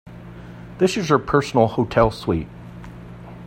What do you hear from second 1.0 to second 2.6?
your personal hotel suite.